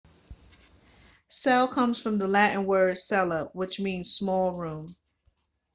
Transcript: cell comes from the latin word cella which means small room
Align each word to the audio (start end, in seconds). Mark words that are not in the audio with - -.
cell 1.27 1.67
comes 1.67 2.01
from 2.01 2.17
the 2.17 2.27
latin 2.27 2.65
word 2.65 2.97
cella 2.97 3.51
which 3.53 3.79
means 3.79 4.11
small 4.11 4.51
room 4.59 4.95